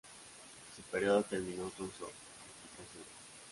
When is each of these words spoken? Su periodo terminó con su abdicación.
Su 0.75 0.81
periodo 0.81 1.21
terminó 1.21 1.69
con 1.77 1.85
su 1.91 2.05
abdicación. 2.05 3.03